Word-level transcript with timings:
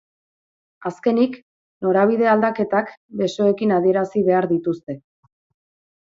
Azkenik, 0.89 1.33
norabide 1.87 2.29
aldaketak 2.31 2.89
besoekin 3.19 3.73
adierazi 3.75 4.23
behar 4.31 4.49
dituzte. 4.53 4.97